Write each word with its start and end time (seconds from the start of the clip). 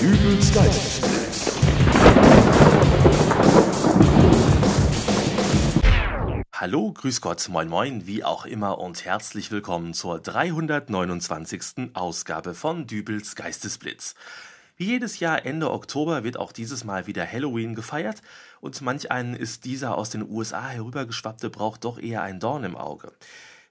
Dübels 0.00 0.54
Geistesblitz. 0.54 1.58
Hallo, 6.52 6.92
grüß 6.92 7.20
Gott, 7.20 7.48
moin 7.48 7.68
moin, 7.68 8.06
wie 8.06 8.22
auch 8.22 8.46
immer 8.46 8.78
und 8.78 9.04
herzlich 9.04 9.50
willkommen 9.50 9.94
zur 9.94 10.20
329. 10.20 11.94
Ausgabe 11.94 12.54
von 12.54 12.86
Dübels 12.86 13.34
Geistesblitz. 13.34 14.14
Wie 14.76 14.84
jedes 14.84 15.18
Jahr 15.18 15.44
Ende 15.44 15.72
Oktober 15.72 16.22
wird 16.22 16.38
auch 16.38 16.52
dieses 16.52 16.84
Mal 16.84 17.08
wieder 17.08 17.26
Halloween 17.26 17.74
gefeiert 17.74 18.22
und 18.60 18.80
manch 18.82 19.10
einen 19.10 19.34
ist 19.34 19.64
dieser 19.64 19.98
aus 19.98 20.10
den 20.10 20.22
USA 20.30 20.68
herübergeschwappte 20.68 21.50
Brauch 21.50 21.76
doch 21.76 21.98
eher 21.98 22.22
ein 22.22 22.38
Dorn 22.38 22.62
im 22.62 22.76
Auge. 22.76 23.10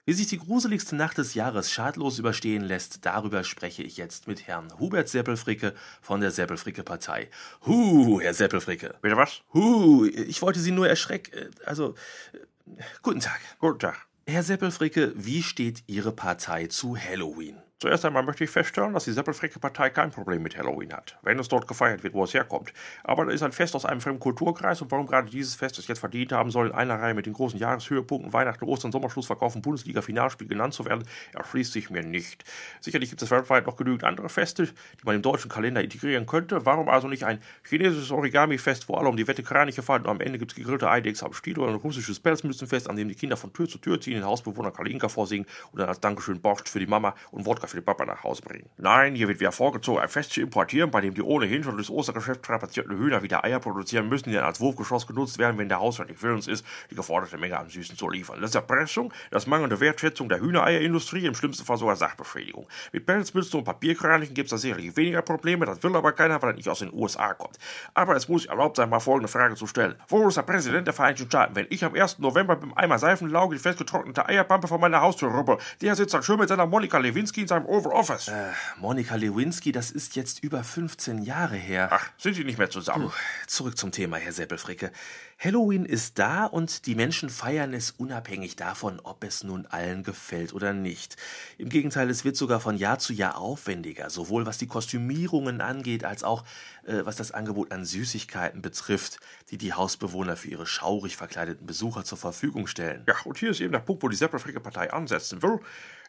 Wie 0.08 0.14
sich 0.14 0.28
die 0.28 0.38
gruseligste 0.38 0.96
Nacht 0.96 1.18
des 1.18 1.34
Jahres 1.34 1.70
schadlos 1.70 2.18
überstehen 2.18 2.62
lässt, 2.62 3.04
darüber 3.04 3.44
spreche 3.44 3.82
ich 3.82 3.98
jetzt 3.98 4.26
mit 4.26 4.46
Herrn 4.46 4.72
Hubert 4.78 5.10
Seppelfricke 5.10 5.74
von 6.00 6.22
der 6.22 6.30
Seppelfricke-Partei. 6.30 7.28
Huh, 7.66 8.18
Herr 8.18 8.32
Seppelfricke. 8.32 8.94
Bitte 9.02 9.18
was? 9.18 9.42
Huh, 9.52 10.06
ich 10.06 10.40
wollte 10.40 10.60
Sie 10.60 10.70
nur 10.70 10.88
erschrecken. 10.88 11.50
Also, 11.66 11.94
äh, 12.32 12.80
guten 13.02 13.20
Tag. 13.20 13.38
Guten 13.58 13.80
Tag. 13.80 14.06
Herr 14.26 14.42
Seppelfricke, 14.42 15.12
wie 15.14 15.42
steht 15.42 15.82
Ihre 15.88 16.12
Partei 16.12 16.68
zu 16.68 16.96
Halloween? 16.96 17.58
Zuerst 17.80 18.04
einmal 18.04 18.24
möchte 18.24 18.42
ich 18.42 18.50
feststellen, 18.50 18.92
dass 18.92 19.04
die 19.04 19.12
Seppelfricke-Partei 19.12 19.90
kein 19.90 20.10
Problem 20.10 20.42
mit 20.42 20.58
Halloween 20.58 20.92
hat, 20.92 21.16
wenn 21.22 21.38
es 21.38 21.46
dort 21.46 21.68
gefeiert 21.68 22.02
wird, 22.02 22.12
wo 22.12 22.24
es 22.24 22.34
herkommt. 22.34 22.72
Aber 23.04 23.24
da 23.24 23.30
ist 23.30 23.44
ein 23.44 23.52
Fest 23.52 23.76
aus 23.76 23.84
einem 23.84 24.00
fremden 24.00 24.18
Kulturkreis 24.18 24.82
und 24.82 24.90
warum 24.90 25.06
gerade 25.06 25.30
dieses 25.30 25.54
Fest 25.54 25.78
es 25.78 25.86
jetzt 25.86 26.00
verdient 26.00 26.32
haben 26.32 26.50
soll, 26.50 26.66
in 26.66 26.72
einer 26.72 27.00
Reihe 27.00 27.14
mit 27.14 27.26
den 27.26 27.34
großen 27.34 27.56
Jahreshöhepunkten 27.56 28.32
Weihnachten, 28.32 28.64
Ostern, 28.64 28.90
Sommerschlussverkauf 28.90 29.54
und 29.54 29.62
Bundesliga-Finalspiel 29.62 30.48
genannt 30.48 30.74
zu 30.74 30.86
werden, 30.86 31.04
erschließt 31.34 31.72
sich 31.72 31.88
mir 31.88 32.02
nicht. 32.02 32.42
Sicherlich 32.80 33.10
gibt 33.10 33.22
es 33.22 33.30
weltweit 33.30 33.64
noch 33.68 33.76
genügend 33.76 34.02
andere 34.02 34.28
Feste, 34.28 34.66
die 34.66 35.04
man 35.04 35.14
im 35.14 35.22
deutschen 35.22 35.48
Kalender 35.48 35.80
integrieren 35.80 36.26
könnte. 36.26 36.66
Warum 36.66 36.88
also 36.88 37.06
nicht 37.06 37.22
ein 37.22 37.38
chinesisches 37.62 38.10
Origami-Fest, 38.10 38.88
wo 38.88 38.94
alle 38.94 39.08
um 39.08 39.16
die 39.16 39.28
Wette 39.28 39.44
Kraniche 39.44 39.82
fallen 39.82 40.02
und 40.02 40.10
am 40.10 40.20
Ende 40.20 40.40
gibt 40.40 40.50
es 40.50 40.56
gegrillte 40.56 40.90
Eidechse 40.90 41.24
am 41.24 41.32
Stiel 41.32 41.56
oder 41.60 41.70
ein 41.70 41.76
russisches 41.76 42.18
Pelzmützenfest, 42.18 42.90
an 42.90 42.96
dem 42.96 43.08
die 43.08 43.14
Kinder 43.14 43.36
von 43.36 43.52
Tür 43.52 43.68
zu 43.68 43.78
Tür 43.78 44.00
ziehen, 44.00 44.14
den 44.14 44.24
Hausbewohner 44.24 44.72
Kalinka 44.72 45.08
vorsingen 45.08 45.46
und 45.70 45.78
dann 45.78 45.88
als 45.88 46.00
Dankeschön 46.00 46.40
Borscht 46.40 46.68
für 46.68 46.80
die 46.80 46.88
Mama 46.88 47.14
und 47.30 47.46
Wodka 47.46 47.67
für 47.68 47.76
den 47.76 47.84
Papa 47.84 48.04
nach 48.04 48.24
Hause 48.24 48.42
bringen. 48.42 48.68
Nein, 48.76 49.14
hier 49.14 49.28
wird 49.28 49.40
wieder 49.40 49.52
vorgezogen, 49.52 50.00
ein 50.00 50.08
Fest 50.08 50.32
zu 50.32 50.40
importieren, 50.40 50.90
bei 50.90 51.00
dem 51.00 51.14
die 51.14 51.22
ohnehin 51.22 51.62
schon 51.62 51.74
durchs 51.74 51.90
Ostergeschäft 51.90 52.44
strapazierten 52.44 52.96
Hühner 52.96 53.22
wieder 53.22 53.44
Eier 53.44 53.60
produzieren 53.60 54.08
müssen, 54.08 54.30
die 54.30 54.34
dann 54.34 54.44
als 54.44 54.60
Wurfgeschoss 54.60 55.06
genutzt 55.06 55.38
werden, 55.38 55.58
wenn 55.58 55.68
der 55.68 55.80
Haushalt 55.80 56.08
nicht 56.08 56.22
willens 56.22 56.46
ist, 56.46 56.64
die 56.90 56.94
geforderte 56.94 57.38
Menge 57.38 57.58
an 57.58 57.68
Süßen 57.68 57.96
zu 57.96 58.08
liefern. 58.08 58.40
Das 58.40 58.50
ist 58.50 58.54
Erpressung, 58.54 59.12
das 59.30 59.46
mangelnde 59.46 59.80
Wertschätzung 59.80 60.28
der 60.28 60.40
Hühnereierindustrie, 60.40 61.26
im 61.26 61.34
schlimmsten 61.34 61.64
Fall 61.64 61.76
sogar 61.76 61.96
Sachbefriedigung. 61.96 62.66
Mit 62.92 63.06
Pelzmützen 63.06 63.58
und 63.58 63.64
Papierkranichen 63.64 64.34
gibt 64.34 64.46
es 64.46 64.50
da 64.50 64.58
sicherlich 64.58 64.96
weniger 64.96 65.22
Probleme, 65.22 65.66
das 65.66 65.82
will 65.82 65.94
aber 65.94 66.12
keiner, 66.12 66.40
weil 66.42 66.50
er 66.50 66.56
nicht 66.56 66.68
aus 66.68 66.80
den 66.80 66.92
USA 66.92 67.34
kommt. 67.34 67.58
Aber 67.94 68.16
es 68.16 68.28
muss 68.28 68.46
erlaubt 68.46 68.76
sein, 68.76 68.88
mal 68.88 69.00
folgende 69.00 69.28
Frage 69.28 69.54
zu 69.54 69.66
stellen. 69.66 69.94
Wo 70.08 70.28
ist 70.28 70.36
der 70.36 70.42
Präsident 70.42 70.86
der 70.86 70.94
Vereinigten 70.94 71.26
Staaten, 71.26 71.54
wenn 71.56 71.66
ich 71.70 71.84
am 71.84 71.94
1. 71.94 72.18
November 72.18 72.54
mit 72.54 72.64
einem 72.64 72.74
Eimer 72.74 72.98
Seifenlauge 72.98 73.56
die 73.56 73.60
festgetrocknete 73.60 74.26
Eierpampe 74.26 74.68
vor 74.68 74.78
meiner 74.78 75.00
Haustür 75.00 75.30
ruppel? 75.30 75.58
Der 75.80 75.94
sitzt 75.94 76.14
dann 76.14 76.22
schön 76.22 76.38
mit 76.38 76.48
seiner 76.48 76.66
Monika 76.66 76.98
Lewinsky 76.98 77.42
in 77.42 77.48
seinem 77.48 77.57
Oval 77.66 77.92
Office. 77.92 78.28
Äh, 78.28 78.52
Monika 78.78 79.14
Lewinsky, 79.14 79.72
das 79.72 79.90
ist 79.90 80.16
jetzt 80.16 80.42
über 80.42 80.64
15 80.64 81.22
Jahre 81.22 81.56
her. 81.56 81.88
Ach, 81.90 82.10
sind 82.18 82.36
die 82.36 82.44
nicht 82.44 82.58
mehr 82.58 82.70
zusammen? 82.70 83.08
Puh, 83.08 83.14
zurück 83.46 83.78
zum 83.78 83.92
Thema, 83.92 84.16
Herr 84.16 84.32
Seppelfricke. 84.32 84.92
Halloween 85.38 85.84
ist 85.84 86.18
da 86.18 86.46
und 86.46 86.86
die 86.86 86.96
Menschen 86.96 87.30
feiern 87.30 87.72
es 87.72 87.92
unabhängig 87.92 88.56
davon, 88.56 88.98
ob 89.00 89.22
es 89.22 89.44
nun 89.44 89.66
allen 89.66 90.02
gefällt 90.02 90.52
oder 90.52 90.72
nicht. 90.72 91.16
Im 91.58 91.68
Gegenteil, 91.68 92.10
es 92.10 92.24
wird 92.24 92.36
sogar 92.36 92.58
von 92.58 92.76
Jahr 92.76 92.98
zu 92.98 93.12
Jahr 93.12 93.38
aufwendiger, 93.38 94.10
sowohl 94.10 94.46
was 94.46 94.58
die 94.58 94.66
Kostümierungen 94.66 95.60
angeht, 95.60 96.04
als 96.04 96.24
auch 96.24 96.44
äh, 96.86 97.04
was 97.04 97.14
das 97.14 97.30
Angebot 97.30 97.70
an 97.70 97.84
Süßigkeiten 97.84 98.62
betrifft, 98.62 99.20
die 99.50 99.58
die 99.58 99.74
Hausbewohner 99.74 100.36
für 100.36 100.48
ihre 100.48 100.66
schaurig 100.66 101.16
verkleideten 101.16 101.66
Besucher 101.66 102.04
zur 102.04 102.18
Verfügung 102.18 102.66
stellen. 102.66 103.04
Ja, 103.06 103.14
und 103.24 103.38
hier 103.38 103.50
ist 103.50 103.60
eben 103.60 103.72
der 103.72 103.78
Punkt, 103.78 104.02
wo 104.02 104.08
die 104.08 104.16
Seppelfricke-Partei 104.16 104.92
ansetzen 104.92 105.42
will. 105.42 105.60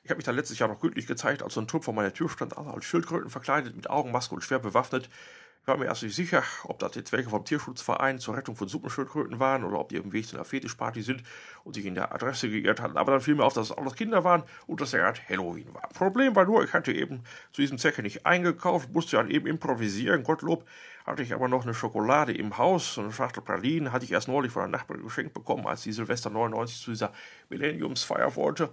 Ich 0.10 0.12
habe 0.12 0.18
mich 0.18 0.26
da 0.26 0.32
letztes 0.32 0.58
Jahr 0.58 0.68
noch 0.68 0.80
gütlich 0.80 1.06
gezeigt, 1.06 1.44
als 1.44 1.54
so 1.54 1.62
ein 1.62 1.68
Trupp 1.68 1.84
vor 1.84 1.94
meiner 1.94 2.12
Tür 2.12 2.30
stand, 2.30 2.58
alle 2.58 2.74
als 2.74 2.86
Schildkröten 2.86 3.30
verkleidet, 3.30 3.76
mit 3.76 3.92
Augenmaske 3.92 4.34
und 4.34 4.42
schwer 4.42 4.58
bewaffnet. 4.58 5.08
Ich 5.62 5.68
war 5.68 5.78
mir 5.78 5.86
erst 5.86 6.02
nicht 6.02 6.16
sicher, 6.16 6.42
ob 6.64 6.80
das 6.80 6.96
jetzt 6.96 7.12
welche 7.12 7.30
vom 7.30 7.46
Tierschutzverein 7.46 8.18
zur 8.18 8.36
Rettung 8.36 8.56
von 8.56 8.68
Suppenschildkröten 8.68 9.40
waren 9.40 9.64
oder 9.64 9.78
ob 9.80 9.90
die 9.90 9.98
irgendwie 9.98 10.24
zu 10.24 10.36
einer 10.36 10.46
Fetischparty 10.46 11.04
sind 11.04 11.22
und 11.64 11.76
sich 11.76 11.86
in 11.86 11.94
der 11.94 12.12
Adresse 12.12 12.50
geirrt 12.50 12.82
hatten. 12.82 12.98
Aber 12.98 13.12
dann 13.12 13.22
fiel 13.22 13.36
mir 13.36 13.44
auf, 13.44 13.54
dass 13.54 13.70
es 13.70 13.78
alles 13.78 13.94
Kinder 13.94 14.24
waren 14.24 14.42
und 14.66 14.82
dass 14.82 14.90
der 14.90 15.06
Art 15.06 15.22
Halloween 15.30 15.72
war. 15.76 15.88
Problem 15.90 16.36
war 16.36 16.46
nur, 16.46 16.64
ich 16.64 16.74
hatte 16.74 16.92
eben 16.92 17.22
zu 17.52 17.62
diesem 17.62 17.78
Zwecke 17.78 18.02
nicht 18.02 18.26
eingekauft, 18.26 18.92
musste 18.92 19.18
dann 19.18 19.30
eben 19.30 19.46
improvisieren. 19.46 20.24
Gottlob 20.24 20.66
hatte 21.10 21.24
ich 21.24 21.34
aber 21.34 21.48
noch 21.48 21.64
eine 21.64 21.74
Schokolade 21.74 22.34
im 22.34 22.58
Haus, 22.58 23.00
eine 23.00 23.12
Schachtel 23.12 23.42
Pralinen, 23.42 23.92
hatte 23.92 24.06
ich 24.06 24.12
erst 24.12 24.28
neulich 24.28 24.52
von 24.52 24.62
einer 24.62 24.72
Nachbarin 24.72 25.04
geschenkt 25.04 25.34
bekommen, 25.34 25.66
als 25.66 25.82
die 25.82 25.92
Silvester 25.92 26.30
99 26.30 26.82
zu 26.82 26.92
dieser 26.92 27.12
Millenniumsfeier 27.50 28.36
wollte. 28.36 28.70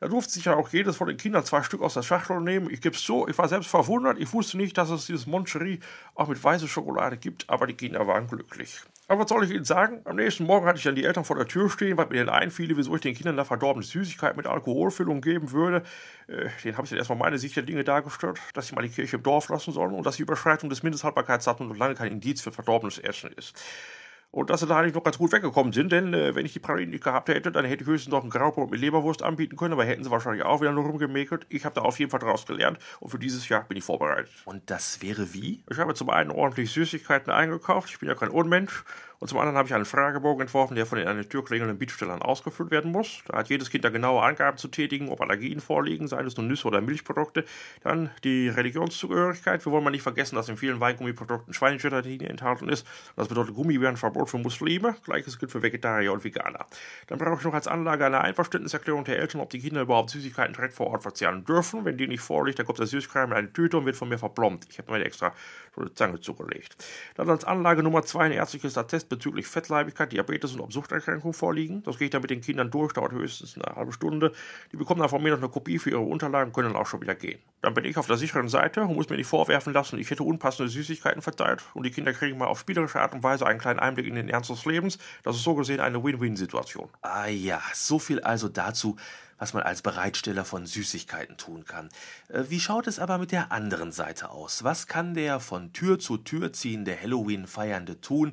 Da 0.00 0.08
durfte 0.08 0.32
sich 0.32 0.46
ja 0.46 0.56
auch 0.56 0.70
jedes 0.70 0.96
von 0.96 1.08
den 1.08 1.18
Kindern 1.18 1.44
zwei 1.44 1.62
Stück 1.62 1.82
aus 1.82 1.94
der 1.94 2.02
Schachtel 2.02 2.40
nehmen. 2.40 2.70
Ich 2.70 2.80
gebe 2.80 2.96
es 2.96 3.02
so, 3.02 3.28
ich 3.28 3.36
war 3.36 3.48
selbst 3.48 3.68
verwundert, 3.68 4.18
ich 4.18 4.32
wusste 4.32 4.56
nicht, 4.56 4.78
dass 4.78 4.88
es 4.88 5.06
dieses 5.06 5.26
Moncherie 5.26 5.80
auch 6.14 6.28
mit 6.28 6.42
weißer 6.42 6.68
Schokolade 6.68 7.18
gibt, 7.18 7.48
aber 7.50 7.66
die 7.66 7.74
Kinder 7.74 8.06
waren 8.06 8.26
glücklich. 8.28 8.80
Aber 9.06 9.20
was 9.20 9.28
soll 9.28 9.44
ich 9.44 9.50
Ihnen 9.50 9.66
sagen? 9.66 10.00
Am 10.04 10.16
nächsten 10.16 10.44
Morgen 10.44 10.66
hatte 10.66 10.78
ich 10.78 10.84
dann 10.84 10.94
die 10.94 11.04
Eltern 11.04 11.26
vor 11.26 11.36
der 11.36 11.46
Tür 11.46 11.68
stehen, 11.68 11.98
weil 11.98 12.06
mir 12.06 12.24
denn 12.24 12.30
einfiel, 12.30 12.74
wieso 12.74 12.94
ich 12.94 13.02
den 13.02 13.14
Kindern 13.14 13.36
da 13.36 13.44
verdorbene 13.44 13.84
Süßigkeit 13.84 14.34
mit 14.34 14.46
Alkoholfüllung 14.46 15.20
geben 15.20 15.52
würde. 15.52 15.82
Äh, 16.26 16.48
den 16.64 16.76
habe 16.76 16.84
ich 16.84 16.90
dann 16.90 16.98
erstmal 16.98 17.18
meine 17.18 17.38
Sicht 17.38 17.54
der 17.54 17.64
Dinge 17.64 17.84
dargestellt, 17.84 18.40
dass 18.54 18.68
sie 18.68 18.74
mal 18.74 18.80
die 18.80 18.88
Kirche 18.88 19.16
im 19.16 19.22
Dorf 19.22 19.50
lassen 19.50 19.72
sollen 19.72 19.92
und 19.92 20.06
dass 20.06 20.16
die 20.16 20.22
Überschreitung 20.22 20.70
des 20.70 20.82
Mindesthaltbarkeitsdatums 20.82 21.68
noch 21.68 21.76
lange 21.78 21.94
kein 21.94 22.12
Indiz 22.12 22.40
für 22.40 22.50
verdorbenes 22.50 22.98
Essen 22.98 23.30
ist. 23.36 23.54
Und 24.34 24.50
dass 24.50 24.58
sie 24.58 24.66
da 24.66 24.80
eigentlich 24.80 24.94
noch 24.94 25.04
ganz 25.04 25.16
gut 25.16 25.30
weggekommen 25.30 25.72
sind, 25.72 25.92
denn 25.92 26.12
äh, 26.12 26.34
wenn 26.34 26.44
ich 26.44 26.52
die 26.52 26.58
Pralinen 26.58 26.90
nicht 26.90 27.04
gehabt 27.04 27.28
hätte, 27.28 27.52
dann 27.52 27.64
hätte 27.64 27.84
ich 27.84 27.88
höchstens 27.88 28.10
noch 28.10 28.24
ein 28.24 28.30
Graubrot 28.30 28.68
mit 28.68 28.80
Leberwurst 28.80 29.22
anbieten 29.22 29.56
können, 29.56 29.74
aber 29.74 29.84
hätten 29.84 30.02
sie 30.02 30.10
wahrscheinlich 30.10 30.42
auch 30.42 30.60
wieder 30.60 30.72
nur 30.72 30.86
rumgemäkelt. 30.86 31.46
Ich 31.50 31.64
habe 31.64 31.76
da 31.76 31.82
auf 31.82 32.00
jeden 32.00 32.10
Fall 32.10 32.18
draus 32.18 32.44
gelernt 32.44 32.80
und 32.98 33.10
für 33.10 33.18
dieses 33.20 33.48
Jahr 33.48 33.62
bin 33.62 33.76
ich 33.76 33.84
vorbereitet. 33.84 34.32
Und 34.44 34.68
das 34.68 35.00
wäre 35.00 35.34
wie? 35.34 35.62
Ich 35.70 35.78
habe 35.78 35.94
zum 35.94 36.10
einen 36.10 36.32
ordentlich 36.32 36.72
Süßigkeiten 36.72 37.32
eingekauft, 37.32 37.90
ich 37.90 38.00
bin 38.00 38.08
ja 38.08 38.16
kein 38.16 38.30
Unmensch. 38.30 38.82
Und 39.18 39.28
zum 39.28 39.38
anderen 39.38 39.56
habe 39.56 39.68
ich 39.68 39.74
einen 39.74 39.84
Fragebogen 39.84 40.42
entworfen, 40.42 40.74
der 40.74 40.86
von 40.86 40.98
den 40.98 41.08
an 41.08 41.16
der 41.16 41.28
Tür 41.28 41.44
klingelnden 41.44 41.78
Bietstellern 41.78 42.22
ausgefüllt 42.22 42.70
werden 42.70 42.92
muss. 42.92 43.22
Da 43.26 43.38
hat 43.38 43.48
jedes 43.48 43.70
Kind 43.70 43.84
da 43.84 43.90
genaue 43.90 44.22
Angaben 44.22 44.58
zu 44.58 44.68
tätigen, 44.68 45.08
ob 45.08 45.20
Allergien 45.20 45.60
vorliegen, 45.60 46.08
seien 46.08 46.26
es 46.26 46.36
nun 46.36 46.48
Nüsse 46.48 46.68
oder 46.68 46.80
Milchprodukte. 46.80 47.44
Dann 47.82 48.10
die 48.24 48.48
Religionszugehörigkeit. 48.48 49.64
Wir 49.64 49.72
wollen 49.72 49.84
mal 49.84 49.90
nicht 49.90 50.02
vergessen, 50.02 50.36
dass 50.36 50.48
in 50.48 50.56
vielen 50.56 50.80
Weingummi-Produkten 50.80 51.54
Schweinegelatine 51.54 52.28
enthalten 52.28 52.68
ist. 52.68 52.86
Das 53.16 53.28
bedeutet 53.28 53.54
Gummibärenverbot 53.54 54.30
für 54.30 54.38
Muslime. 54.38 54.96
Gleiches 55.04 55.38
gilt 55.38 55.52
für 55.52 55.62
Vegetarier 55.62 56.12
und 56.12 56.24
Veganer. 56.24 56.66
Dann 57.06 57.18
brauche 57.18 57.38
ich 57.38 57.44
noch 57.44 57.54
als 57.54 57.68
Anlage 57.68 58.06
eine 58.06 58.20
Einverständniserklärung 58.20 59.04
der 59.04 59.18
Eltern, 59.18 59.40
ob 59.40 59.50
die 59.50 59.60
Kinder 59.60 59.82
überhaupt 59.82 60.10
Süßigkeiten 60.10 60.54
direkt 60.54 60.74
vor 60.74 60.88
Ort 60.88 61.02
verzehren 61.02 61.44
dürfen. 61.44 61.84
Wenn 61.84 61.96
die 61.96 62.08
nicht 62.08 62.20
vorliegt, 62.20 62.58
dann 62.58 62.66
kommt 62.66 62.78
der 62.78 62.86
Süßkram 62.86 63.30
in 63.30 63.36
eine 63.36 63.52
Tüte 63.52 63.78
und 63.78 63.86
wird 63.86 63.96
von 63.96 64.08
mir 64.08 64.18
verplombt. 64.18 64.66
Ich 64.70 64.78
habe 64.78 64.92
mir 64.92 65.04
extra 65.04 65.32
Zange 65.94 66.20
zugelegt. 66.20 66.76
Dann 67.14 67.28
als 67.30 67.44
Anlage 67.44 67.82
Nummer 67.82 68.02
zwei 68.02 68.24
ein 68.24 68.32
ärztliches 68.32 68.78
Attest 68.78 69.08
bezüglich 69.08 69.46
Fettleibigkeit, 69.46 70.12
Diabetes 70.12 70.54
und 70.54 70.60
ob 70.60 70.72
Suchterkrankungen 70.72 71.34
vorliegen. 71.34 71.82
Das 71.82 71.98
gehe 71.98 72.06
ich 72.06 72.10
dann 72.10 72.22
mit 72.22 72.30
den 72.30 72.40
Kindern 72.40 72.70
durch, 72.70 72.92
dauert 72.92 73.12
höchstens 73.12 73.56
eine 73.56 73.76
halbe 73.76 73.92
Stunde. 73.92 74.32
Die 74.72 74.76
bekommen 74.76 75.00
dann 75.00 75.08
von 75.08 75.22
mir 75.22 75.30
noch 75.30 75.38
eine 75.38 75.48
Kopie 75.48 75.78
für 75.78 75.90
ihre 75.90 76.00
Unterlagen 76.00 76.48
und 76.48 76.54
können 76.54 76.72
dann 76.72 76.80
auch 76.80 76.86
schon 76.86 77.00
wieder 77.00 77.14
gehen. 77.14 77.38
Dann 77.60 77.74
bin 77.74 77.84
ich 77.84 77.96
auf 77.96 78.06
der 78.06 78.16
sicheren 78.16 78.48
Seite 78.48 78.82
und 78.82 78.94
muss 78.94 79.08
mir 79.08 79.16
nicht 79.16 79.26
vorwerfen 79.26 79.72
lassen, 79.72 79.98
ich 79.98 80.10
hätte 80.10 80.22
unpassende 80.22 80.70
Süßigkeiten 80.70 81.22
verteilt 81.22 81.62
und 81.74 81.84
die 81.84 81.90
Kinder 81.90 82.12
kriegen 82.12 82.38
mal 82.38 82.46
auf 82.46 82.60
spielerische 82.60 83.00
Art 83.00 83.14
und 83.14 83.22
Weise 83.22 83.46
einen 83.46 83.58
kleinen 83.58 83.80
Einblick 83.80 84.06
in 84.06 84.14
den 84.14 84.28
Ernst 84.28 84.50
des 84.50 84.64
Lebens. 84.64 84.98
Das 85.22 85.36
ist 85.36 85.44
so 85.44 85.54
gesehen 85.54 85.80
eine 85.80 86.02
Win-Win-Situation. 86.02 86.88
Ah 87.02 87.26
ja, 87.26 87.62
so 87.72 87.98
viel 87.98 88.20
also 88.20 88.48
dazu, 88.48 88.96
was 89.44 89.52
man 89.52 89.64
als 89.64 89.82
Bereitsteller 89.82 90.46
von 90.46 90.64
Süßigkeiten 90.64 91.36
tun 91.36 91.66
kann. 91.66 91.90
Äh, 92.28 92.44
Wie 92.48 92.60
schaut 92.60 92.86
es 92.86 92.98
aber 92.98 93.18
mit 93.18 93.30
der 93.30 93.52
anderen 93.52 93.92
Seite 93.92 94.30
aus? 94.30 94.64
Was 94.64 94.86
kann 94.86 95.12
der 95.12 95.38
von 95.38 95.74
Tür 95.74 95.98
zu 95.98 96.16
Tür 96.16 96.54
ziehende 96.54 96.98
Halloween-Feiernde 96.98 98.00
tun, 98.00 98.32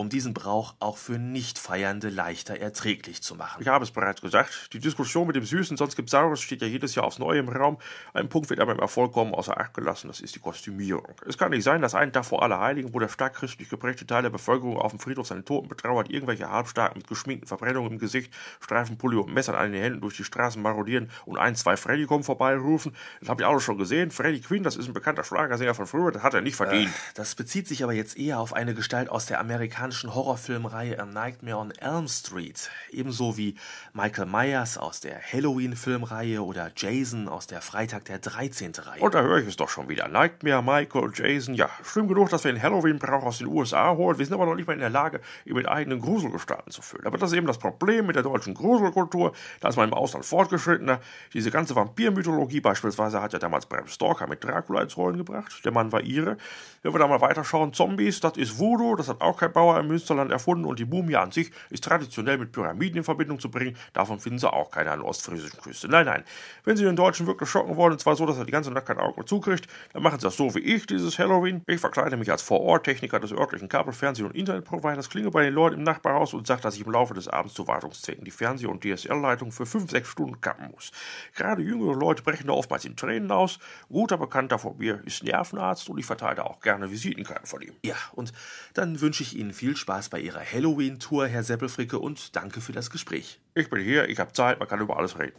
um 0.00 0.08
diesen 0.08 0.32
Brauch 0.32 0.74
auch 0.80 0.96
für 0.96 1.18
Nicht-Feiernde 1.18 2.08
leichter 2.08 2.58
erträglich 2.58 3.22
zu 3.22 3.34
machen? 3.34 3.60
Ich 3.60 3.68
habe 3.68 3.84
es 3.84 3.90
bereits 3.90 4.22
gesagt, 4.22 4.70
die 4.72 4.78
Diskussion 4.78 5.26
mit 5.26 5.36
dem 5.36 5.44
Süßen, 5.44 5.76
sonst 5.76 5.94
gibt 5.94 6.08
Saures, 6.08 6.40
steht 6.40 6.62
ja 6.62 6.66
jedes 6.66 6.94
Jahr 6.94 7.04
aufs 7.04 7.18
Neue 7.18 7.40
im 7.40 7.50
Raum. 7.50 7.76
Ein 8.14 8.30
Punkt 8.30 8.48
wird 8.48 8.60
aber 8.60 8.72
im 8.72 8.78
Erfolg 8.78 9.12
kommen 9.12 9.34
außer 9.34 9.60
Acht 9.60 9.74
gelassen, 9.74 10.08
das 10.08 10.20
ist 10.20 10.34
die 10.34 10.38
Kostümierung. 10.38 11.14
Es 11.26 11.36
kann 11.36 11.50
nicht 11.50 11.64
sein, 11.64 11.82
dass 11.82 11.94
einen 11.94 12.14
Tag 12.14 12.24
vor 12.24 12.42
Allerheiligen, 12.42 12.94
wo 12.94 12.98
der 12.98 13.10
stark 13.10 13.34
christlich 13.34 13.68
geprägte 13.68 14.06
Teil 14.06 14.22
der 14.22 14.30
Bevölkerung 14.30 14.78
auf 14.78 14.90
dem 14.90 15.00
Friedhof 15.00 15.26
seine 15.26 15.44
Toten 15.44 15.68
betrauert, 15.68 16.08
irgendwelche 16.08 16.50
Halbstarken 16.50 16.96
mit 16.96 17.06
geschminkten 17.06 17.46
Verbrennungen 17.46 17.92
im 17.92 17.98
Gesicht, 17.98 18.32
Streifenpulli 18.60 19.18
und 19.18 19.34
Messern 19.34 19.54
an 19.54 19.70
den 19.70 19.82
Händen 19.82 20.00
durch 20.00 20.16
die 20.16 20.24
Straßen 20.24 20.62
marodieren 20.62 21.10
und 21.26 21.36
ein, 21.36 21.56
zwei 21.56 21.76
Freddy 21.76 22.06
kommen 22.06 22.24
vorbeirufen. 22.24 22.96
Das 23.20 23.28
habt 23.28 23.42
ihr 23.42 23.48
alle 23.48 23.60
schon 23.60 23.76
gesehen. 23.76 24.10
Freddy 24.10 24.40
Quinn, 24.40 24.62
das 24.62 24.76
ist 24.76 24.88
ein 24.88 24.94
bekannter 24.94 25.24
Schlagersänger 25.24 25.74
von 25.74 25.86
früher, 25.86 26.10
das 26.10 26.22
hat 26.22 26.32
er 26.32 26.40
nicht 26.40 26.56
verdient. 26.56 26.90
Das 27.12 27.34
bezieht 27.34 27.68
sich 27.68 27.84
aber 27.84 27.92
jetzt 27.92 28.16
eher 28.16 28.40
auf 28.40 28.54
eine 28.54 28.72
Gestalt 28.72 29.10
aus 29.10 29.26
der 29.26 29.40
amerikanischen 29.40 29.89
amerikanischen 29.90 30.14
Horrorfilmreihe 30.14 31.00
A 31.00 31.04
Nightmare 31.04 31.56
on 31.56 31.72
Elm 31.72 32.06
Street, 32.06 32.70
ebenso 32.92 33.36
wie 33.36 33.56
Michael 33.92 34.26
Myers 34.26 34.78
aus 34.78 35.00
der 35.00 35.20
Halloween-Filmreihe 35.20 36.44
oder 36.44 36.70
Jason 36.76 37.28
aus 37.28 37.48
der 37.48 37.60
Freitag 37.60 38.04
der 38.04 38.20
13. 38.20 38.72
Reihe. 38.78 39.00
Und 39.00 39.14
da 39.14 39.22
höre 39.22 39.38
ich 39.38 39.48
es 39.48 39.56
doch 39.56 39.68
schon 39.68 39.88
wieder. 39.88 40.06
Nightmare, 40.06 40.62
Michael, 40.62 41.10
Jason. 41.12 41.54
Ja, 41.54 41.68
schlimm 41.82 42.06
genug, 42.06 42.28
dass 42.28 42.44
wir 42.44 42.52
den 42.52 42.62
Halloween-Brauch 42.62 43.24
aus 43.24 43.38
den 43.38 43.48
USA 43.48 43.96
holen. 43.96 44.16
Wir 44.16 44.26
sind 44.26 44.34
aber 44.34 44.46
noch 44.46 44.54
nicht 44.54 44.68
mal 44.68 44.74
in 44.74 44.78
der 44.78 44.90
Lage, 44.90 45.20
ihn 45.44 45.54
mit 45.54 45.68
eigenen 45.68 46.00
Gruselgestalten 46.00 46.70
zu 46.70 46.82
füllen. 46.82 47.06
Aber 47.06 47.18
das 47.18 47.32
ist 47.32 47.36
eben 47.36 47.48
das 47.48 47.58
Problem 47.58 48.06
mit 48.06 48.14
der 48.14 48.22
deutschen 48.22 48.54
Gruselkultur. 48.54 49.32
Da 49.58 49.70
ist 49.70 49.76
man 49.76 49.88
im 49.88 49.94
Ausland 49.94 50.24
fortgeschrittener. 50.24 51.00
Diese 51.32 51.50
ganze 51.50 51.74
Vampirmythologie 51.74 52.60
beispielsweise 52.60 53.20
hat 53.20 53.32
ja 53.32 53.40
damals 53.40 53.66
Bram 53.66 53.88
Stoker 53.88 54.28
mit 54.28 54.44
Dracula 54.44 54.82
ins 54.82 54.96
Rollen 54.96 55.16
gebracht. 55.16 55.64
Der 55.64 55.72
Mann 55.72 55.90
war 55.90 56.00
ihre. 56.00 56.36
Wenn 56.82 56.94
wir 56.94 56.98
da 56.98 57.08
mal 57.08 57.20
weiterschauen, 57.20 57.72
Zombies, 57.72 58.20
das 58.20 58.36
ist 58.36 58.58
Voodoo, 58.58 58.94
das 58.94 59.08
hat 59.08 59.20
auch 59.20 59.36
kein 59.36 59.52
Bauer 59.52 59.69
im 59.78 59.86
Münsterland 59.86 60.32
erfunden 60.32 60.64
und 60.64 60.78
die 60.78 60.84
Mumie 60.84 61.16
an 61.16 61.30
sich 61.30 61.52
ist 61.68 61.84
traditionell 61.84 62.38
mit 62.38 62.50
Pyramiden 62.50 62.98
in 62.98 63.04
Verbindung 63.04 63.38
zu 63.38 63.50
bringen. 63.50 63.76
Davon 63.92 64.18
finden 64.18 64.38
sie 64.38 64.52
auch 64.52 64.70
keine 64.70 64.90
an 64.90 65.00
der 65.00 65.08
ostfriesischen 65.08 65.60
Küste. 65.60 65.88
Nein, 65.88 66.06
nein. 66.06 66.24
Wenn 66.64 66.76
sie 66.76 66.84
den 66.84 66.96
Deutschen 66.96 67.26
wirklich 67.26 67.48
schocken 67.48 67.76
wollen, 67.76 67.92
und 67.92 68.00
zwar 68.00 68.16
so, 68.16 68.26
dass 68.26 68.38
er 68.38 68.44
die 68.44 68.52
ganze 68.52 68.70
Nacht 68.70 68.86
kein 68.86 68.98
Auge 68.98 69.24
zukriegt, 69.24 69.66
dann 69.92 70.02
machen 70.02 70.18
sie 70.18 70.26
das 70.26 70.36
so 70.36 70.54
wie 70.54 70.60
ich, 70.60 70.86
dieses 70.86 71.18
Halloween. 71.18 71.62
Ich 71.66 71.80
verkleide 71.80 72.16
mich 72.16 72.30
als 72.30 72.42
Vor-Ort-Techniker 72.42 73.20
des 73.20 73.32
örtlichen 73.32 73.68
Kabelfernseh- 73.68 74.24
und 74.24 74.34
Internetproviders, 74.34 75.10
klinge 75.10 75.30
bei 75.30 75.44
den 75.44 75.54
Leuten 75.54 75.76
im 75.76 75.82
Nachbarhaus 75.84 76.34
und 76.34 76.46
sage, 76.46 76.62
dass 76.62 76.74
ich 76.74 76.84
im 76.84 76.92
Laufe 76.92 77.14
des 77.14 77.28
Abends 77.28 77.54
zu 77.54 77.66
Wartungszwecken 77.66 78.24
die 78.24 78.30
Fernseh- 78.30 78.66
und 78.66 78.82
DSL-Leitung 78.82 79.52
für 79.52 79.66
5, 79.66 79.90
6 79.90 80.08
Stunden 80.08 80.40
kappen 80.40 80.70
muss. 80.70 80.90
Gerade 81.34 81.62
jüngere 81.62 81.94
Leute 81.94 82.22
brechen 82.22 82.46
da 82.46 82.52
oftmals 82.52 82.84
in 82.84 82.96
Tränen 82.96 83.30
aus. 83.30 83.58
Guter 83.88 84.18
Bekannter 84.18 84.58
von 84.58 84.76
mir 84.78 85.00
ist 85.04 85.22
Nervenarzt 85.24 85.88
und 85.88 85.98
ich 85.98 86.06
verteile 86.06 86.44
auch 86.44 86.60
gerne 86.60 86.90
Visitenkarten 86.90 87.46
von 87.46 87.62
ihm. 87.62 87.74
Ja, 87.84 87.96
und 88.12 88.32
dann 88.74 89.00
wünsche 89.00 89.22
ich 89.22 89.36
Ihnen 89.36 89.52
viel 89.60 89.76
Spaß 89.76 90.08
bei 90.08 90.20
Ihrer 90.20 90.40
Halloween-Tour, 90.40 91.26
Herr 91.26 91.44
Seppelfricke, 91.44 91.98
und 91.98 92.34
danke 92.34 92.62
für 92.62 92.72
das 92.72 92.88
Gespräch. 92.88 93.40
Ich 93.54 93.68
bin 93.68 93.84
hier, 93.84 94.08
ich 94.08 94.18
habe 94.18 94.32
Zeit, 94.32 94.58
man 94.58 94.66
kann 94.66 94.80
über 94.80 94.96
alles 94.96 95.18
reden. 95.18 95.34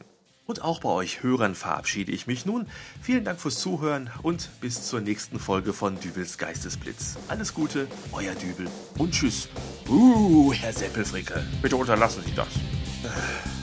Und 0.45 0.61
auch 0.61 0.79
bei 0.79 0.89
euch 0.89 1.23
Hörern 1.23 1.55
verabschiede 1.55 2.11
ich 2.11 2.27
mich 2.27 2.45
nun. 2.45 2.67
Vielen 3.01 3.25
Dank 3.25 3.41
fürs 3.41 3.59
Zuhören 3.59 4.11
und 4.21 4.49
bis 4.61 4.87
zur 4.87 5.01
nächsten 5.01 5.39
Folge 5.39 5.73
von 5.73 5.99
Dübels 5.99 6.37
Geistesblitz. 6.37 7.17
Alles 7.29 7.55
Gute, 7.55 7.87
euer 8.11 8.35
Dübel 8.35 8.67
und 8.99 9.11
tschüss. 9.11 9.49
Uh, 9.89 10.53
Herr 10.53 10.71
Seppelfricke. 10.71 11.43
Bitte 11.63 11.75
unterlassen 11.75 12.21
Sie 12.23 12.35
das. 12.35 12.49